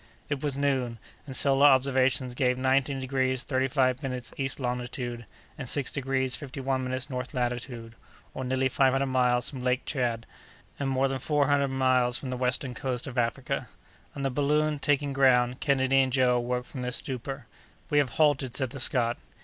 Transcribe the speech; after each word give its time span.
It 0.29 0.41
was 0.41 0.57
noon; 0.57 0.97
and 1.27 1.35
solar 1.35 1.67
observations 1.67 2.33
gave 2.33 2.57
nineteen 2.57 2.99
degrees 2.99 3.43
thirty 3.43 3.67
five 3.67 4.01
minutes 4.01 4.33
east 4.35 4.59
longitude, 4.59 5.27
and 5.59 5.69
six 5.69 5.91
degrees 5.91 6.35
fifty 6.35 6.59
one 6.59 6.83
minutes 6.83 7.07
north 7.07 7.35
latitude, 7.35 7.93
or 8.33 8.43
nearly 8.43 8.67
five 8.67 8.93
hundred 8.93 9.05
miles 9.13 9.47
from 9.47 9.59
Lake 9.59 9.85
Tchad, 9.85 10.23
and 10.79 10.89
more 10.89 11.07
than 11.07 11.19
four 11.19 11.49
hundred 11.49 11.67
miles 11.67 12.17
from 12.17 12.31
the 12.31 12.35
western 12.37 12.73
coast 12.73 13.05
of 13.05 13.19
Africa. 13.19 13.67
On 14.15 14.23
the 14.23 14.31
balloon 14.31 14.79
taking 14.79 15.13
ground, 15.13 15.59
Kennedy 15.59 15.99
and 16.01 16.11
Joe 16.11 16.37
awoke 16.37 16.65
from 16.65 16.81
their 16.81 16.89
stupor. 16.89 17.45
"We 17.91 17.99
have 17.99 18.09
halted," 18.17 18.55
said 18.55 18.71
the 18.71 18.79
Scot. 18.79 19.17